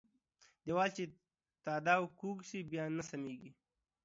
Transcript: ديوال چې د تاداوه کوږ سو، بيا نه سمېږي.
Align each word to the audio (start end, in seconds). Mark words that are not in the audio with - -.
ديوال 0.65 0.89
چې 0.97 1.03
د 1.09 1.15
تاداوه 1.65 2.07
کوږ 2.19 2.37
سو، 2.49 2.57
بيا 2.71 2.83
نه 2.97 3.03
سمېږي. 3.09 3.51